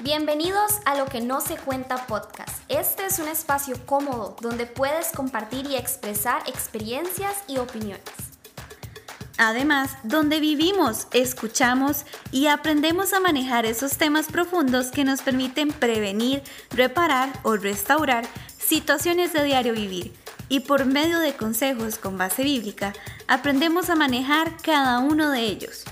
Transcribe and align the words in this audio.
Bienvenidos 0.00 0.80
a 0.86 0.96
Lo 0.96 1.06
que 1.06 1.20
no 1.20 1.40
se 1.40 1.56
cuenta 1.56 2.08
podcast. 2.08 2.50
Este 2.68 3.06
es 3.06 3.20
un 3.20 3.28
espacio 3.28 3.76
cómodo 3.86 4.34
donde 4.40 4.66
puedes 4.66 5.12
compartir 5.12 5.66
y 5.66 5.76
expresar 5.76 6.42
experiencias 6.48 7.44
y 7.46 7.58
opiniones. 7.58 8.02
Además, 9.38 9.92
donde 10.02 10.40
vivimos, 10.40 11.06
escuchamos 11.12 12.06
y 12.32 12.48
aprendemos 12.48 13.12
a 13.12 13.20
manejar 13.20 13.66
esos 13.66 13.96
temas 13.96 14.26
profundos 14.26 14.90
que 14.90 15.04
nos 15.04 15.22
permiten 15.22 15.68
prevenir, 15.68 16.42
reparar 16.70 17.32
o 17.44 17.56
restaurar 17.56 18.26
situaciones 18.58 19.32
de 19.32 19.44
diario 19.44 19.74
vivir. 19.74 20.12
Y 20.48 20.60
por 20.60 20.86
medio 20.86 21.20
de 21.20 21.36
consejos 21.36 21.98
con 21.98 22.18
base 22.18 22.42
bíblica, 22.42 22.92
aprendemos 23.28 23.88
a 23.90 23.94
manejar 23.94 24.56
cada 24.60 24.98
uno 24.98 25.30
de 25.30 25.42
ellos. 25.42 25.84